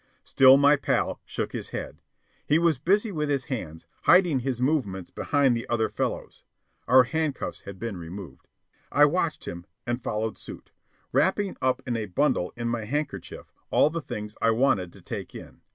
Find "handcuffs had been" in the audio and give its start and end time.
7.03-7.97